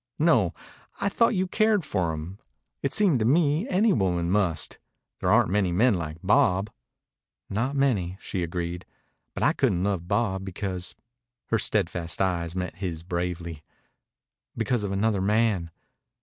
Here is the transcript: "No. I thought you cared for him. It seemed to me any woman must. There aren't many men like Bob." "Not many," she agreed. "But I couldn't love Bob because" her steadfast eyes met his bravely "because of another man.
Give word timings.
"No. 0.17 0.55
I 0.99 1.09
thought 1.09 1.35
you 1.35 1.45
cared 1.45 1.85
for 1.85 2.11
him. 2.11 2.39
It 2.81 2.91
seemed 2.91 3.19
to 3.19 3.23
me 3.25 3.69
any 3.69 3.93
woman 3.93 4.31
must. 4.31 4.79
There 5.19 5.29
aren't 5.31 5.51
many 5.51 5.71
men 5.71 5.93
like 5.93 6.17
Bob." 6.23 6.71
"Not 7.51 7.75
many," 7.75 8.17
she 8.19 8.41
agreed. 8.41 8.87
"But 9.35 9.43
I 9.43 9.53
couldn't 9.53 9.83
love 9.83 10.07
Bob 10.07 10.43
because" 10.43 10.95
her 11.49 11.59
steadfast 11.59 12.19
eyes 12.19 12.55
met 12.55 12.77
his 12.77 13.03
bravely 13.03 13.61
"because 14.57 14.83
of 14.83 14.91
another 14.91 15.21
man. 15.21 15.69